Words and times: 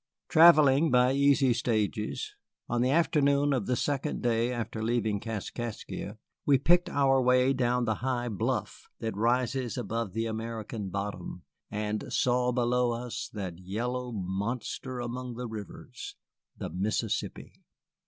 Travelling 0.29 0.89
by 0.89 1.11
easy 1.13 1.53
stages, 1.53 2.33
on 2.67 2.81
the 2.81 2.89
afternoon 2.89 3.53
of 3.53 3.67
the 3.67 3.75
second 3.75 4.23
day 4.23 4.51
after 4.51 4.81
leaving 4.81 5.19
Kaskaskia 5.19 6.17
we 6.43 6.57
picked 6.57 6.89
our 6.89 7.21
way 7.21 7.53
down 7.53 7.85
the 7.85 7.93
high 8.01 8.27
bluff 8.27 8.89
that 8.99 9.15
rises 9.15 9.77
above 9.77 10.13
the 10.13 10.25
American 10.25 10.89
bottom, 10.89 11.43
and 11.69 12.11
saw 12.11 12.51
below 12.51 12.91
us 12.93 13.29
that 13.33 13.59
yellow 13.59 14.11
monster 14.11 14.99
among 14.99 15.35
the 15.35 15.45
rivers, 15.45 16.15
the 16.57 16.71
Mississippi. 16.71 17.61